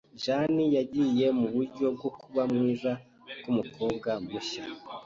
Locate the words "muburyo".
1.39-1.85